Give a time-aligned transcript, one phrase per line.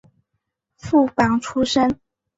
[0.77, 1.99] 副榜出身。